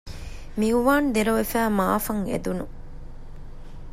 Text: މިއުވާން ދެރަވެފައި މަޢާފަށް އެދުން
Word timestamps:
މިއުވާން 0.59 1.07
ދެރަވެފައި 1.15 1.69
މަޢާފަށް 1.77 2.23
އެދުން 2.31 2.63